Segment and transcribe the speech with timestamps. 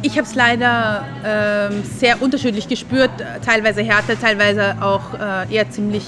[0.00, 3.10] Ich habe es leider ähm, sehr unterschiedlich gespürt,
[3.44, 6.04] teilweise härter, teilweise auch äh, eher ziemlich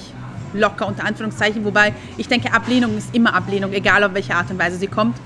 [0.54, 4.61] locker unter Anführungszeichen, wobei ich denke, Ablehnung ist immer Ablehnung, egal auf welche Art und
[4.61, 5.16] Weise sie kommt.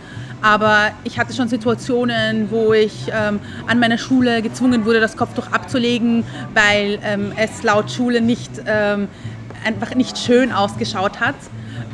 [0.40, 5.52] Aber ich hatte schon Situationen, wo ich ähm, an meiner Schule gezwungen wurde, das Kopftuch
[5.52, 6.24] abzulegen,
[6.54, 9.08] weil ähm, es laut Schule nicht, ähm,
[9.66, 11.36] einfach nicht schön ausgeschaut hat.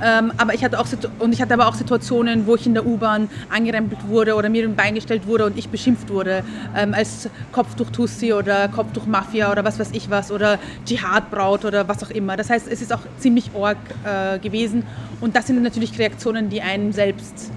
[0.02, 0.86] Ähm, aber ich hatte auch
[1.18, 4.64] und ich hatte aber auch Situationen, wo ich in der U-Bahn angerempelt wurde oder mir
[4.64, 6.42] ein Bein gestellt wurde und ich beschimpft wurde
[6.76, 12.10] ähm, als Kopftuch-Tussi oder Kopftuch-Mafia oder was weiß ich was oder Dschihad-Braut oder was auch
[12.10, 12.36] immer.
[12.36, 14.84] Das heißt, es ist auch ziemlich org äh, gewesen
[15.20, 17.50] und das sind natürlich Reaktionen, die einen selbst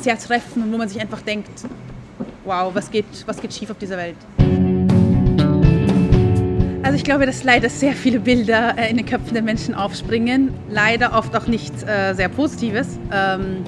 [0.00, 1.64] sehr treffen und wo man sich einfach denkt,
[2.44, 4.16] wow, was geht, was geht schief auf dieser Welt.
[6.96, 10.54] Also ich glaube, dass leider sehr viele Bilder äh, in den Köpfen der Menschen aufspringen.
[10.70, 12.98] Leider oft auch nichts äh, sehr Positives.
[13.12, 13.64] Ähm,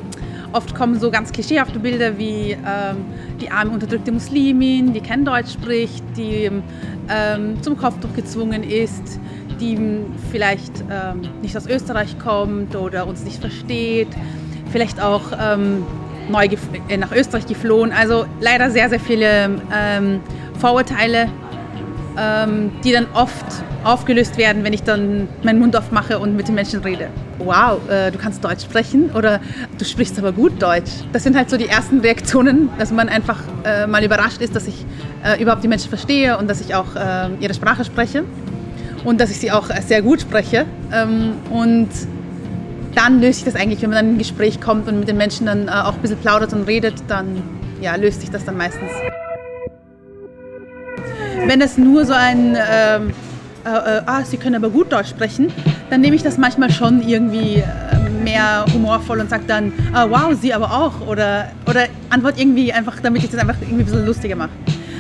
[0.55, 3.05] oft kommen so ganz klischeehafte Bilder wie ähm,
[3.39, 6.51] die arme unterdrückte Muslimin, die kein Deutsch spricht, die
[7.11, 9.21] ähm, zum Kopftuch gezwungen ist,
[9.61, 9.77] die
[10.31, 14.09] vielleicht ähm, nicht aus Österreich kommt oder uns nicht versteht,
[14.73, 15.85] vielleicht auch ähm,
[16.31, 16.49] neu
[16.89, 17.93] äh, nach Österreich geflohen.
[17.93, 20.21] Also leider sehr, sehr viele ähm,
[20.59, 21.29] Vorurteile
[22.19, 23.45] ähm, die dann oft
[23.85, 27.09] aufgelöst werden, wenn ich dann meinen Mund aufmache und mit den Menschen rede.
[27.39, 29.41] Wow, äh, du kannst Deutsch sprechen oder
[29.79, 30.91] du sprichst aber gut Deutsch.
[31.13, 34.67] Das sind halt so die ersten Reaktionen, dass man einfach äh, mal überrascht ist, dass
[34.67, 34.85] ich
[35.25, 38.25] äh, überhaupt die Menschen verstehe und dass ich auch äh, ihre Sprache spreche
[39.05, 40.67] und dass ich sie auch sehr gut spreche.
[40.93, 41.89] Ähm, und
[42.95, 45.17] dann löst sich das eigentlich, wenn man dann in ein Gespräch kommt und mit den
[45.17, 47.43] Menschen dann äh, auch ein bisschen plaudert und redet, dann
[47.81, 48.91] ja, löst sich das dann meistens
[51.47, 53.11] wenn es nur so ein, ähm,
[53.65, 55.53] äh, äh, ah, Sie können aber gut Deutsch sprechen,
[55.91, 60.35] dann nehme ich das manchmal schon irgendwie äh, mehr humorvoll und sage dann, ah, wow,
[60.39, 61.07] Sie aber auch.
[61.07, 64.51] Oder, oder antwort irgendwie einfach, damit ich das einfach irgendwie ein bisschen lustiger mache.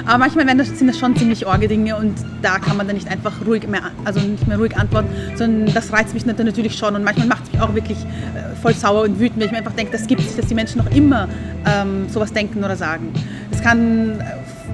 [0.09, 3.09] Aber manchmal das, sind das schon ziemlich orge Dinge und da kann man dann nicht
[3.09, 7.05] einfach ruhig mehr, also nicht mehr ruhig antworten, sondern das reizt mich natürlich schon und
[7.05, 9.75] manchmal macht es mich auch wirklich äh, voll sauer und wütend, weil ich mir einfach
[9.75, 11.29] denke, das gibt es, dass die Menschen noch immer
[11.67, 13.13] ähm, sowas denken oder sagen.
[13.51, 14.19] Es kann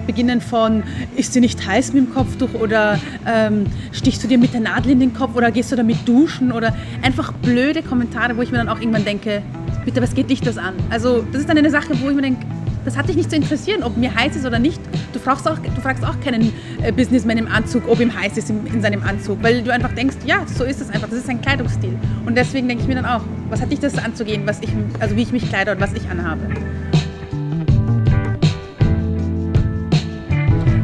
[0.07, 0.85] beginnen von,
[1.17, 4.93] ist sie nicht heiß mit dem Kopftuch oder ähm, stichst du dir mit der Nadel
[4.93, 8.59] in den Kopf oder gehst du damit duschen oder einfach blöde Kommentare, wo ich mir
[8.59, 9.43] dann auch irgendwann denke,
[9.85, 10.75] bitte, was geht dich das an?
[10.91, 12.47] Also das ist dann eine Sache, wo ich mir denke,
[12.85, 14.81] das hat dich nicht zu interessieren, ob mir heiß ist oder nicht.
[15.13, 16.53] Du fragst auch, du fragst auch keinen
[16.83, 19.93] äh, Businessman im Anzug, ob ihm heiß ist in, in seinem Anzug, weil du einfach
[19.93, 21.97] denkst, ja, so ist es einfach, das ist ein Kleidungsstil.
[22.27, 25.17] Und deswegen denke ich mir dann auch, was hat dich das anzugehen, was ich, also
[25.17, 26.43] wie ich mich kleide und was ich anhabe.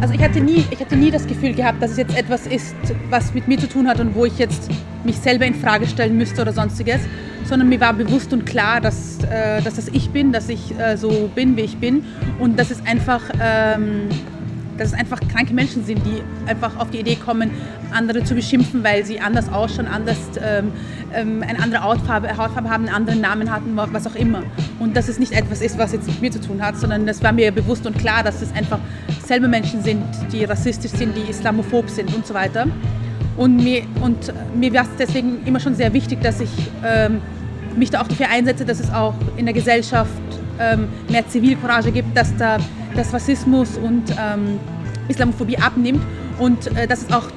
[0.00, 2.74] Also ich hatte, nie, ich hatte nie das Gefühl gehabt, dass es jetzt etwas ist,
[3.10, 4.70] was mit mir zu tun hat und wo ich jetzt
[5.04, 7.00] mich selber in Frage stellen müsste oder sonstiges,
[7.44, 10.96] sondern mir war bewusst und klar, dass, äh, dass das ich bin, dass ich äh,
[10.96, 12.04] so bin, wie ich bin
[12.38, 14.08] und dass es einfach ähm,
[14.80, 17.50] dass es einfach kranke Menschen sind, die einfach auf die Idee kommen,
[17.92, 20.72] andere zu beschimpfen, weil sie anders ausschauen, anders ähm,
[21.12, 24.42] ähm, eine andere Hautfarbe, Hautfarbe haben, einen anderen Namen hatten, was auch immer.
[24.78, 27.22] Und dass es nicht etwas ist, was jetzt mit mir zu tun hat, sondern es
[27.22, 28.78] war mir bewusst und klar, dass es einfach
[29.30, 30.02] selber Menschen sind,
[30.32, 32.66] die rassistisch sind, die islamophob sind und so weiter.
[33.36, 36.50] Und mir, und mir war es deswegen immer schon sehr wichtig, dass ich
[36.84, 37.20] ähm,
[37.76, 40.10] mich da auch dafür einsetze, dass es auch in der Gesellschaft
[40.58, 42.58] ähm, mehr Zivilcourage gibt, dass da
[42.96, 44.58] dass Rassismus und ähm,
[45.06, 46.02] Islamophobie abnimmt
[46.40, 47.28] und äh, dass es auch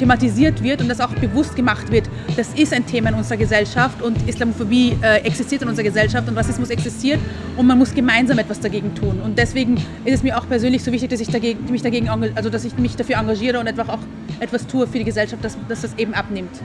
[0.00, 4.00] thematisiert wird und dass auch bewusst gemacht wird, das ist ein Thema in unserer Gesellschaft
[4.00, 7.20] und Islamophobie äh, existiert in unserer Gesellschaft und Rassismus existiert
[7.58, 9.20] und man muss gemeinsam etwas dagegen tun.
[9.22, 12.48] Und deswegen ist es mir auch persönlich so wichtig, dass ich, dagegen, mich, dagegen, also
[12.48, 14.00] dass ich mich dafür engagiere und einfach auch
[14.40, 16.62] etwas tue für die Gesellschaft, dass, dass das eben abnimmt.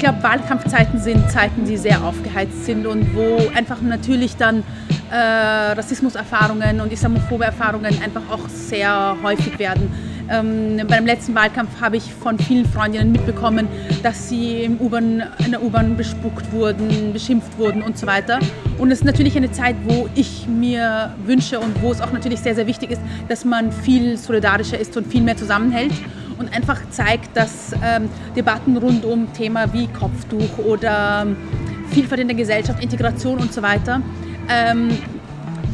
[0.00, 4.62] Glaube, Wahlkampfzeiten sind Zeiten, die sehr aufgeheizt sind und wo einfach natürlich dann
[5.10, 9.92] äh, Rassismuserfahrungen und islamophobe Erfahrungen einfach auch sehr häufig werden.
[10.30, 13.68] Ähm, beim letzten Wahlkampf habe ich von vielen Freundinnen mitbekommen,
[14.02, 18.38] dass sie im in der U-Bahn bespuckt wurden, beschimpft wurden und so weiter.
[18.78, 22.40] Und es ist natürlich eine Zeit, wo ich mir wünsche und wo es auch natürlich
[22.40, 25.92] sehr, sehr wichtig ist, dass man viel solidarischer ist und viel mehr zusammenhält
[26.40, 31.36] und einfach zeigt, dass ähm, Debatten rund um Thema wie Kopftuch oder ähm,
[31.90, 34.00] Vielfalt in der Gesellschaft, Integration und so weiter
[34.48, 34.90] ähm,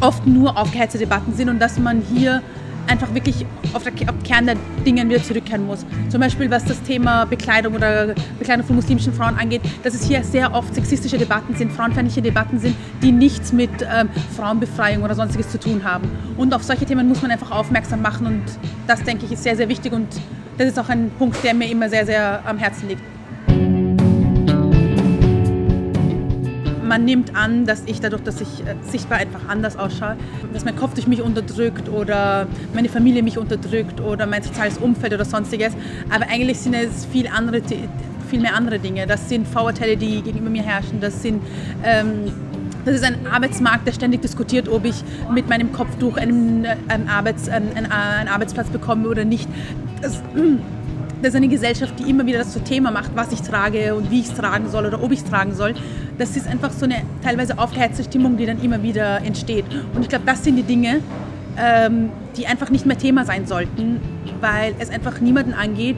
[0.00, 2.42] oft nur aufgeheizte Debatten sind und dass man hier
[2.88, 5.84] einfach wirklich auf auf Kern der Dinge wieder zurückkehren muss.
[6.08, 10.22] Zum Beispiel was das Thema Bekleidung oder Bekleidung von muslimischen Frauen angeht, dass es hier
[10.22, 15.50] sehr oft sexistische Debatten sind, frauenfeindliche Debatten sind, die nichts mit ähm, Frauenbefreiung oder sonstiges
[15.50, 16.08] zu tun haben.
[16.36, 18.44] Und auf solche Themen muss man einfach aufmerksam machen und
[18.86, 20.08] das denke ich ist sehr, sehr wichtig und
[20.58, 23.02] das ist auch ein Punkt, der mir immer sehr, sehr am Herzen liegt.
[26.86, 30.16] man nimmt an, dass ich dadurch, dass ich äh, sichtbar einfach anders ausschaue,
[30.52, 35.12] dass mein Kopf durch mich unterdrückt oder meine Familie mich unterdrückt oder mein soziales Umfeld
[35.12, 35.74] oder sonstiges.
[36.10, 37.60] Aber eigentlich sind es viel andere
[38.26, 39.06] viel mehr andere Dinge.
[39.06, 41.00] Das sind Vorurteile, die gegenüber mir herrschen.
[41.00, 41.42] Das sind
[41.84, 42.32] ähm,
[42.86, 45.02] das ist ein Arbeitsmarkt, der ständig diskutiert, ob ich
[45.34, 49.48] mit meinem Kopftuch einen, einen, Arbeits, einen, einen Arbeitsplatz bekomme oder nicht.
[50.00, 50.22] Das,
[51.20, 54.10] das ist eine Gesellschaft, die immer wieder das zum Thema macht, was ich trage und
[54.12, 55.74] wie ich es tragen soll oder ob ich es tragen soll.
[56.16, 59.64] Das ist einfach so eine teilweise aufgeheizte Stimmung, die dann immer wieder entsteht.
[59.94, 61.00] Und ich glaube, das sind die Dinge,
[61.58, 64.00] ähm, die einfach nicht mehr Thema sein sollten,
[64.40, 65.96] weil es einfach niemanden angeht,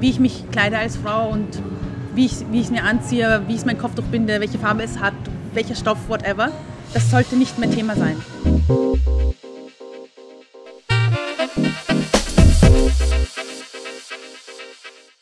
[0.00, 1.60] wie ich mich kleide als Frau und
[2.14, 5.12] wie ich, wie ich mir anziehe, wie ich mein Kopftuch binde, welche Farbe es hat,
[5.56, 6.52] welcher Stoff, whatever.
[6.92, 8.16] Das sollte nicht mehr Thema sein.